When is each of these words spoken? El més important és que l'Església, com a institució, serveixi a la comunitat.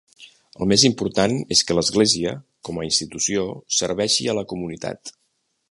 El 0.65 0.69
més 0.71 0.85
important 0.87 1.35
és 1.55 1.61
que 1.67 1.75
l'Església, 1.79 2.33
com 2.69 2.81
a 2.81 2.87
institució, 2.91 3.47
serveixi 3.81 4.31
a 4.35 4.41
la 4.41 4.49
comunitat. 4.55 5.19